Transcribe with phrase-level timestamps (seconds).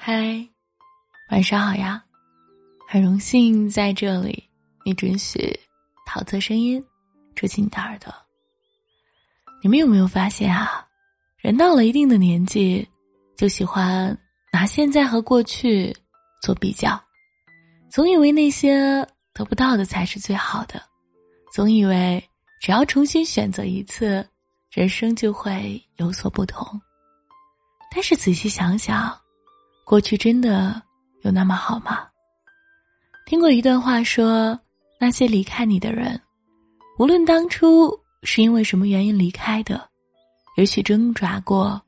[0.00, 0.48] 嗨，
[1.28, 2.02] 晚上好呀！
[2.88, 4.48] 很荣幸在这里，
[4.84, 5.58] 你准许
[6.06, 6.82] 桃色声音
[7.34, 8.14] 住进你的耳朵。
[9.60, 10.86] 你们有没有发现啊？
[11.36, 12.88] 人到了一定的年纪，
[13.36, 14.16] 就喜欢
[14.52, 15.94] 拿现在和过去
[16.40, 16.98] 做比较，
[17.90, 19.04] 总以为那些
[19.34, 20.80] 得不到的才是最好的，
[21.52, 22.22] 总以为
[22.60, 24.26] 只要重新选择一次，
[24.70, 26.80] 人生就会有所不同。
[27.90, 29.18] 但是仔细想想，
[29.88, 30.82] 过去真的
[31.22, 32.06] 有那么好吗？
[33.24, 34.58] 听过一段话，说
[35.00, 36.20] 那些离开你的人，
[36.98, 37.90] 无论当初
[38.22, 39.88] 是因为什么原因离开的，
[40.58, 41.80] 也许挣扎过、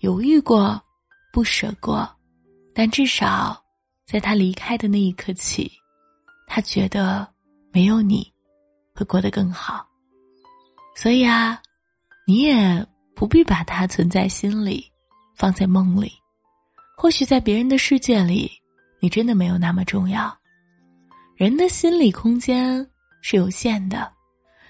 [0.00, 0.82] 犹豫过、
[1.30, 2.08] 不舍过，
[2.74, 3.62] 但至少
[4.06, 5.70] 在他离开的那一刻起，
[6.46, 7.28] 他觉得
[7.70, 8.26] 没有你
[8.94, 9.86] 会过得更好。
[10.96, 11.60] 所以啊，
[12.26, 14.90] 你也不必把它存在心里。
[15.34, 16.12] 放在梦里，
[16.96, 18.50] 或许在别人的世界里，
[19.00, 20.36] 你真的没有那么重要。
[21.36, 22.86] 人的心理空间
[23.20, 24.12] 是有限的，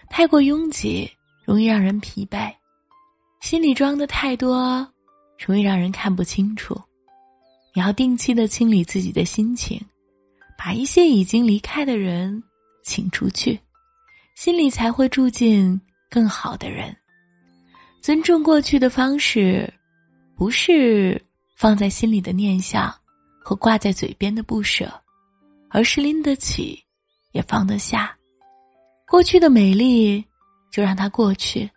[0.08, 1.10] 太过拥挤
[1.44, 2.50] 容易让人疲惫，
[3.40, 4.86] 心里装的太多，
[5.44, 6.80] 容易让人看不清楚。
[7.74, 9.80] 你要定期的清理自己的心情，
[10.56, 12.42] 把一些已经离开的人
[12.82, 13.58] 请出去，
[14.36, 16.96] 心里才会住进更好的人。
[18.00, 19.72] 尊重过去的方式。
[20.34, 21.22] 不是
[21.62, 22.92] 放在心里的念想
[23.38, 24.92] 和挂在嘴边的不舍，
[25.70, 26.76] 而是拎得起，
[27.30, 28.18] 也放得下。
[29.06, 30.24] 过去的美丽，
[30.72, 31.70] 就让它过去。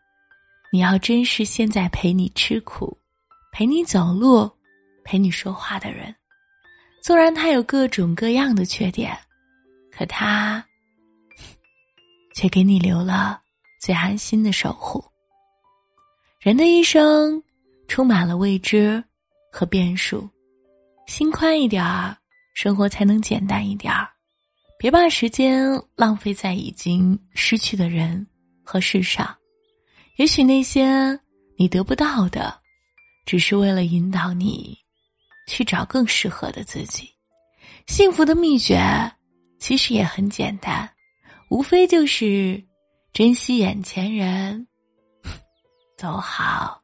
[0.71, 2.97] 你要珍视现在陪你吃苦、
[3.51, 4.49] 陪你走路、
[5.03, 6.15] 陪你说话的人。
[7.03, 9.15] 纵然他有各种各样的缺点，
[9.91, 10.65] 可他
[12.33, 13.39] 却给你留了
[13.79, 15.05] 最安心的守护。
[16.39, 17.39] 人的一生。
[17.87, 19.03] 充满了未知
[19.55, 20.29] 和变数，
[21.07, 22.17] 心宽一点儿，
[22.55, 24.05] 生活才能简单一点儿。
[24.77, 28.27] 别把时间浪费在已经失去的人
[28.65, 29.33] 和事上。
[30.17, 31.17] 也许那些
[31.57, 32.53] 你得不到的，
[33.25, 34.77] 只是为了引导你
[35.47, 37.09] 去找更适合的自己。
[37.87, 38.77] 幸福的秘诀
[39.57, 40.89] 其实也很简单，
[41.49, 42.61] 无非就是
[43.13, 44.67] 珍惜眼前人，
[45.97, 46.81] 走好。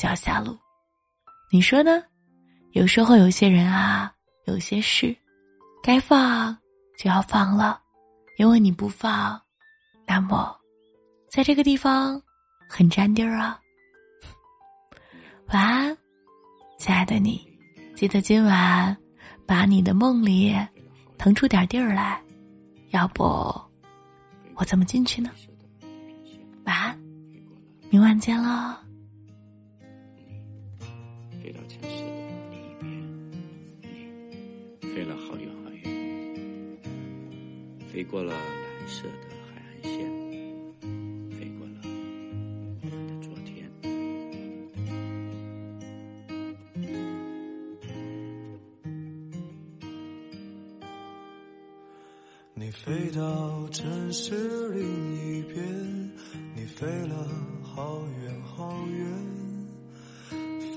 [0.00, 0.58] 脚下路，
[1.50, 2.02] 你说呢？
[2.72, 4.12] 有时候有些人啊，
[4.44, 5.16] 有些事，
[5.82, 6.56] 该放
[6.98, 7.80] 就要放了，
[8.36, 9.40] 因为你不放，
[10.06, 10.54] 那么
[11.30, 12.20] 在这个地方
[12.68, 13.58] 很占地儿啊。
[15.48, 15.96] 晚安，
[16.78, 17.40] 亲爱的你，
[17.96, 18.94] 记得今晚
[19.46, 20.54] 把你的梦里
[21.16, 22.22] 腾出点地儿来，
[22.90, 23.24] 要不
[24.54, 25.30] 我怎么进去呢？
[26.64, 26.98] 晚安，
[27.88, 28.74] 明晚见喽。
[31.80, 32.02] 城市
[32.50, 32.88] 里面
[34.80, 35.82] 你飞了好远好远，
[37.92, 39.10] 飞过了蓝色的
[39.46, 39.92] 海岸线，
[41.30, 41.74] 飞过了
[42.82, 43.70] 我们的昨天。
[52.54, 55.64] 你飞到城市另一边，
[56.56, 57.14] 你飞了
[57.62, 59.06] 好远好远，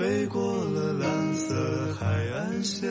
[0.00, 1.54] 飞过了蓝色
[2.00, 2.90] 海岸线，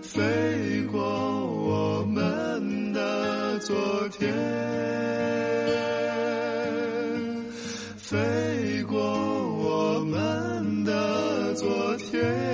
[0.00, 3.76] 飞过我们的昨
[4.08, 4.32] 天，
[7.98, 12.45] 飞过我们的昨天。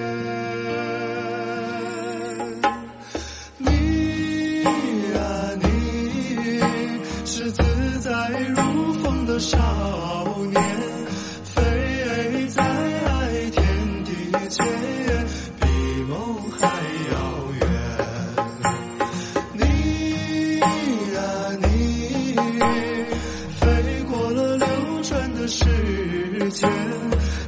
[25.93, 26.71] 时间，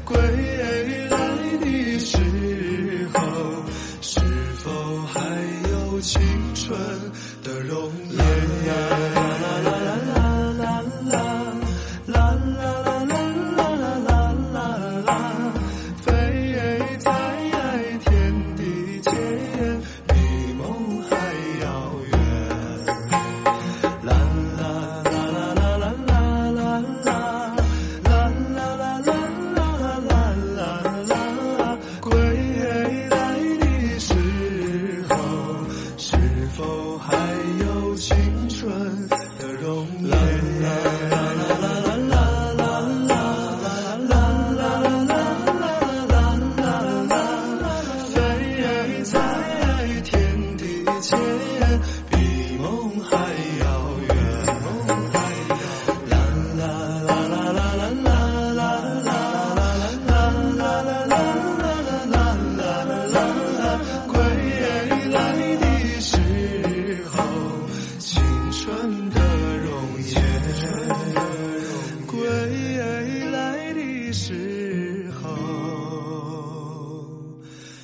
[0.05, 0.65] 归来
[1.09, 2.17] 的时
[3.13, 3.19] 候，
[4.01, 4.21] 是
[4.59, 5.21] 否还
[5.71, 6.21] 有青
[6.55, 6.79] 春
[7.43, 8.94] 的容颜？